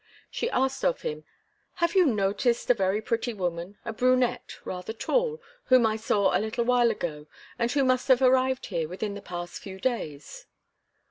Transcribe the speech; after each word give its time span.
She 0.31 0.49
asked 0.49 0.83
of 0.83 1.01
him: 1.03 1.25
"Have 1.75 1.93
you 1.93 2.07
noticed 2.07 2.71
a 2.71 2.73
very 2.73 3.03
pretty 3.03 3.35
woman, 3.35 3.77
a 3.85 3.93
brunette, 3.93 4.55
rather 4.65 4.93
tall, 4.93 5.39
whom 5.65 5.85
I 5.85 5.95
saw 5.95 6.35
a 6.35 6.41
little 6.41 6.65
while 6.65 6.89
ago, 6.89 7.27
and 7.59 7.71
who 7.71 7.83
must 7.83 8.07
have 8.07 8.23
arrived 8.23 8.65
here 8.65 8.87
within 8.89 9.13
the 9.13 9.21
past 9.21 9.61
few 9.61 9.79
days?" 9.79 10.47